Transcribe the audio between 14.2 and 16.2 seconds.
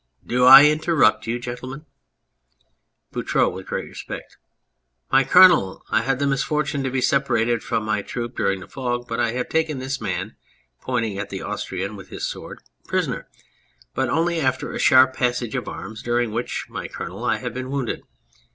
after a sharp passage of arms,